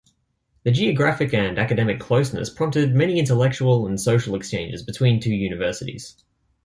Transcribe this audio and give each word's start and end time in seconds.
The 0.63 0.71
geographic 0.71 1.31
and 1.31 1.59
academic 1.59 1.99
closeness 1.99 2.49
prompted 2.49 2.95
many 2.95 3.19
intellectual 3.19 3.85
and 3.85 4.01
social 4.01 4.33
exchanges 4.33 4.81
between 4.81 5.19
two 5.19 5.29
universities. 5.31 6.15